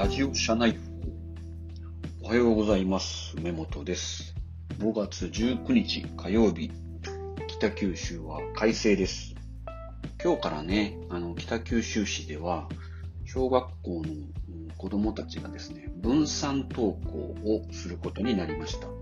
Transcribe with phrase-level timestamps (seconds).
[0.00, 0.78] ラジオ社内
[2.22, 3.34] おはようございます。
[3.36, 4.34] 梅本です。
[4.78, 6.70] 5月19日火曜日、
[7.46, 9.34] 北九州は快晴です。
[10.24, 12.66] 今日からね、あの、北九州市では、
[13.26, 18.86] 小学校の子供たちがですね、分散登校をすることになりました。
[18.86, 18.94] ま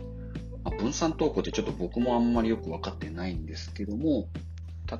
[0.64, 4.26] あ分散登校ってちょっと僕もあんまりよくわかってないんですけども、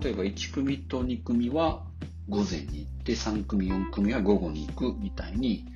[0.01, 1.83] 例えば1組と2組は
[2.29, 5.67] 午前に行って、3組、4組は午後に行くみたいに、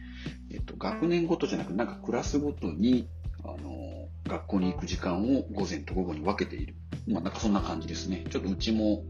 [0.51, 3.09] えっと、学年ごとじゃなく、なんかクラスごとに、
[3.45, 6.75] あの、学校に行く時間を午前と午後に分けている。
[7.09, 8.25] まあ、なんかそんな感じですね。
[8.31, 9.05] ちょっとうちも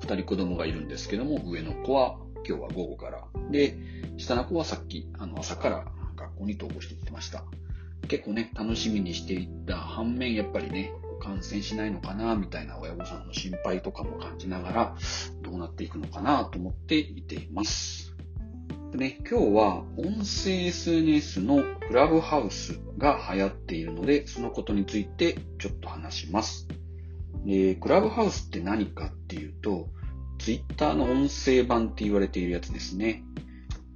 [0.00, 3.24] 2人子供がいるんですけども、上の子は今日は午後から。
[3.50, 3.76] で、
[4.16, 7.44] 下の子はさっき、あの、朝から学校に登校していってました。
[8.08, 14.96] 結構ね、楽しみにしていった反面、やっぱりね、感染しないのかな、みたいな親御さんの心配とかも感じながら、
[15.42, 18.05] どうなっていくのかなと思って見ています。
[18.96, 26.66] ね、今日は音声 SNS のクラブハウスが流行っているので、そのことについてちょっと話します。
[27.44, 29.88] で、クラブハウスって何かっていうと、
[30.38, 33.22] Twitter の音声版って言われているやつですね。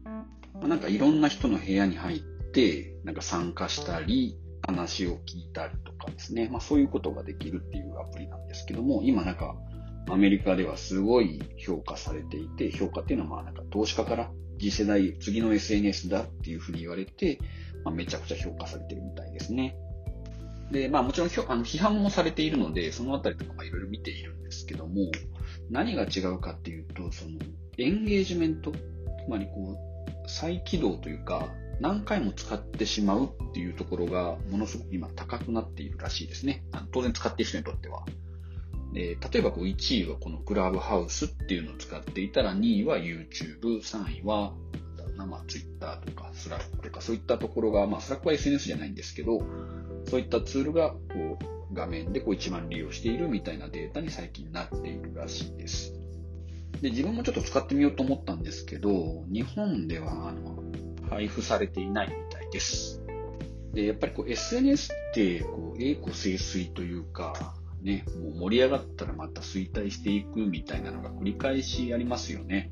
[0.05, 2.21] まあなんかいろんな人の部屋に入っ
[2.53, 6.51] て、なんか参加したり、話を聞いたりとかですね。
[6.53, 9.57] まあそういうことができるっていうアプリなんですけども、今なんか
[10.11, 14.31] アメリカではすごい評価されていて、評価っていうのはまあなんか投資家から
[14.61, 17.39] 次世代、次の SNS だっていうふうに言われて、
[17.85, 19.77] まあ、めちゃくちゃ評価されてるみたいですね。
[20.71, 25.11] で、まあもちろんひょあの批判もされているので、そのあたりとかいろいろ見ているんですけども、
[25.69, 27.39] 何が違うかっていうと、その
[27.79, 28.77] エンゲージメント、つ
[29.29, 29.77] まりこ
[30.27, 31.49] う、再起動というか、
[31.81, 36.65] 何回も使ってしまうっていうところがものすごく今高くなっているらしいですね。
[36.73, 38.05] あの当然使っている人にとっては。
[38.93, 44.53] で例えばこう1位はこのクラブハウスっていうのを使っていたら2位は YouTube、3位は
[45.27, 49.43] まあ Twitter とか Slack とかそういったところが、まあ Slack は SNS じゃないんですけど、
[50.09, 50.99] そういったツールがこ
[51.71, 55.95] う画面でこう一番利用しているみたいなデータに最近なっているらしいです。
[56.81, 60.63] で、自分もちょっと使ってみようと思ったんですけど、日本ではあの
[61.09, 63.03] 配布されていないみたいです。
[63.73, 72.71] で、やっぱりこう SNS ってこう栄枯盛衰というか、ね、もう盛り上がったらまた衰退していくみたいなのが繰り返しありますよね。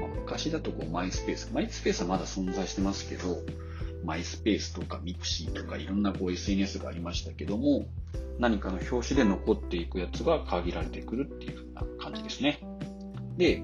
[0.00, 3.38] まあ、昔だとこう MySpace、MySpace はまだ存在してますけど、
[4.04, 7.86] MySpace とか mixi とかいろんなこう SNS がありましたけども、
[8.38, 12.60] 何かの拍子で残っていくやつが限られてくるっていう風な感じですね。
[13.36, 13.62] で、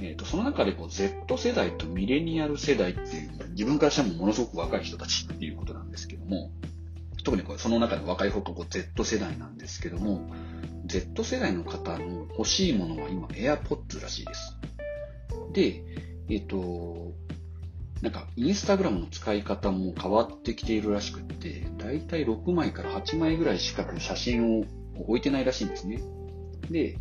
[0.00, 6.50] えー、とその中でこう Z 世代とミレニアル世代っていう、自分からしてもものすごく若い人たちっていうことなんですけども、
[7.26, 10.30] 特にこれその中で若い方が Z 世代なんですけども、
[10.84, 14.56] Z 世代の方の欲しいものは今 AirPods らしいです。
[15.52, 15.82] で、
[16.30, 17.14] えっ、と、
[18.00, 24.64] なんかインスタグラムの使い方も変わってきているらしくって、だいたい6枚から8枚ぐらいしか写真を
[25.08, 26.00] 置いてないらしいんですね。
[26.70, 26.96] で、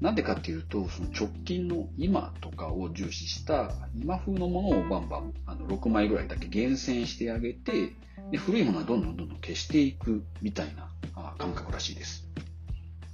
[0.00, 7.92] なんでかっていうと、その直近の今とかを重視した今風のものをバンバンあの6枚ぐらいだけ厳選してあげて、
[8.30, 12.28] で古いものはどんどんどんどん消していくみたいなあ感覚らしいです。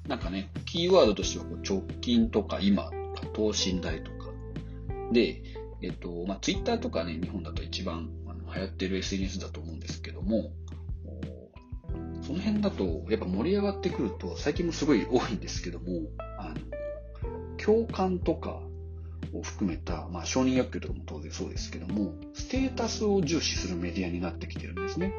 [0.09, 4.31] なんかね、キーワードとしてはこう直近とか今とか等身大とか。
[5.13, 5.43] で、
[5.83, 10.51] えっと、まあ、Twitter とかね、日本だと一番あの流行ってる SNS だと思うんですけども、
[12.23, 15.87] その辺だとやっぱ盛り上がってくると、最近もすごい多いんですけども、
[17.65, 18.61] 共感とか
[19.33, 25.15] を含めた、まあ、承認欲求とかも当然そうですけども、ステータスを重視するメディアになってきてるんですね。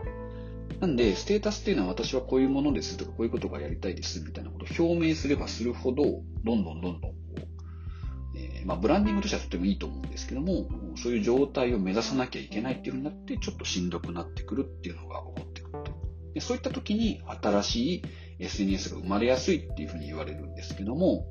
[0.80, 6.04] なんで、ステータスっていうのは私はこういうものですとか、こういうことがやりたいですみたいなことを表明すればするほど、
[6.44, 7.12] どんどんどんどん、
[8.36, 10.68] えーまあ、ブランディングとしてはとてもいいと思うんですけども、
[10.98, 15.94] そういう状態を目指さなきゃいけないっていうふうになって、ちょっとしんどくなってくるっていうのが起こってくると。
[16.34, 18.02] でそういった時に新しい
[18.40, 21.28] SNS が生まれやすいっていうふうに言われるんですけども、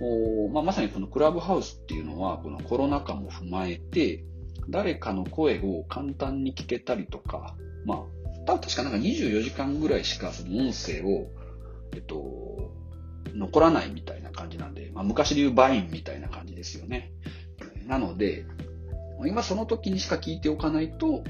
[0.00, 4.24] おまあ、まさにこのクラブハウスっていうのは、このコロナ禍も踏まえて、
[4.68, 7.98] 誰かの声を簡単に聞けたりとか、まあ、
[8.46, 11.28] 多分確かなんか24時間ぐらいしかその音声を、
[11.94, 12.72] えっと、
[13.34, 17.12] 残らないみたいな感じなんで、まあ、昔で言うバインみたいな感じですよね。
[17.86, 18.46] なので、
[19.26, 21.24] 今その時にしか聞いておかないと、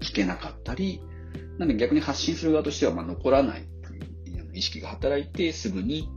[0.00, 1.00] 聞けなかったり、
[1.58, 3.64] なんで逆に発信する側としてはまあ残らない
[4.54, 6.08] 意識が働いてすぐに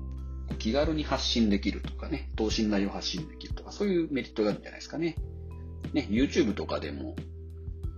[0.55, 5.15] 気軽に発信できるとかね、等身大を発信できるとか、そういうメリットがあるんじゃないですかね。
[5.93, 7.15] ね、YouTube とかでも、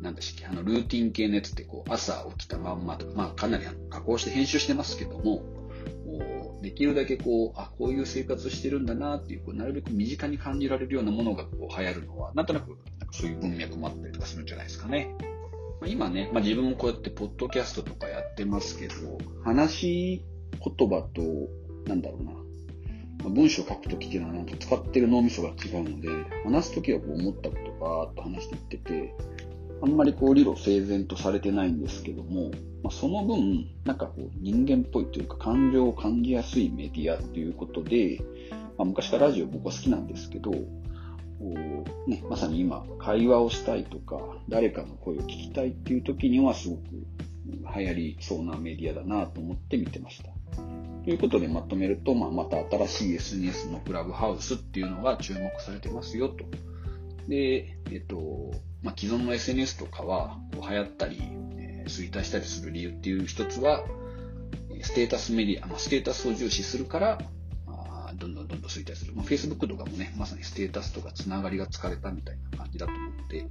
[0.02, 5.44] なんでしたっけ、あの、ルーティン系のやつってこう、朝起きたまんまとか、まあかなり加工して編集してますけども、
[6.62, 12.78] できるだけこう、あ、こういう生活してるんだなっていう、こうなるべく身近に感じられるようなものがこう流行るのは、なんとなく
[13.12, 15.16] そういう文脈もあったりとかするんじゃないですかね。
[15.80, 18.94] まあ、今ね、まあ、自分もこうやってポッドキャストとかやってますけど、
[19.44, 20.26] 話し
[20.78, 21.22] 言葉と、
[21.86, 26.10] なんだろうな、文章を書くときっていうのはなんか使ってる脳みそが違うので、
[26.46, 29.16] 話すときはこう思ったことばーっと話していってて、
[29.82, 32.52] あんまりこう理路整然とされてないんですけども、
[32.84, 38.22] まあ、その分、なんかこう人間っぽいというか感情を感じやすいメディアっていうことで、
[38.78, 40.52] まあ、昔からラジオ僕は好きなんですけど、
[42.08, 46.82] ね、まさに今、会話をしたいとか、誰かの声を聞きたいっていう時にはすごく
[47.76, 50.30] 流行りそうなメディアだなと思って見てました。
[51.10, 56.46] ということでまとめると、まあ、また新しい SNS のクラブハウスっていうのが注目されてますよと。
[57.28, 58.52] で、えっと、
[58.84, 61.18] まあ、既存の SNS とかはこう流行ったり、
[61.58, 63.86] えー、衰退したりする理由っていう一つは、
[64.84, 67.18] ステータスメディア、まあ、ステータスを重視するから、
[67.66, 69.16] あどんどんどんどん衰退する。
[69.16, 73.48] まあ、Facebook とかもね、まさにステータスとかつながりが疲れたみたいな感じだと思って、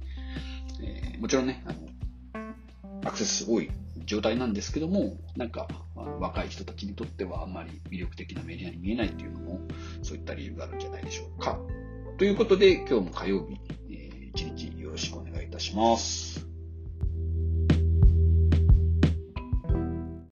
[0.81, 3.69] えー、もちろんね、あの、アクセス多い
[4.09, 5.67] 状態なんですけども、なんか、
[6.19, 9.61] 若い人たちにとってはあんまり魅力的なメディアに見えないっていうのも、
[10.01, 11.59] そういった理由があるんじゃないでしょうか。
[12.17, 13.59] ということで、今日も火曜日、
[13.91, 16.28] えー、一日よろしくお願いいたします。